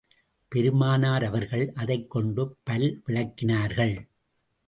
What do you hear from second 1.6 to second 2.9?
அதைக் கொண்டு பல்